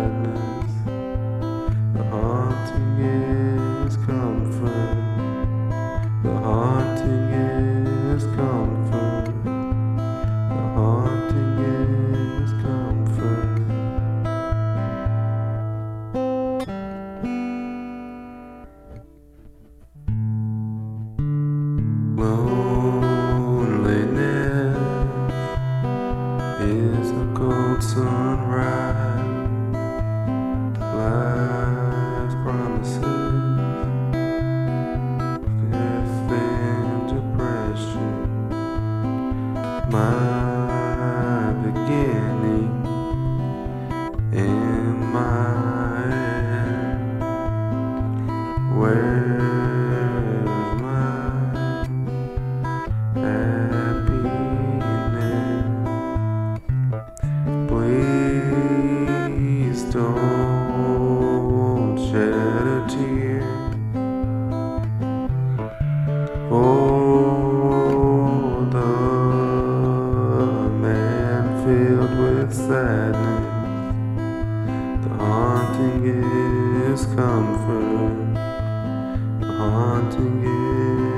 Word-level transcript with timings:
My 39.88 41.52
beginning 41.62 42.35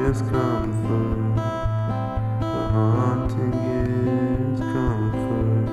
is 0.08 0.22
comfort. 0.22 1.36
The 2.40 2.64
haunting 2.72 3.52
is 3.52 4.60
comfort. 4.60 5.68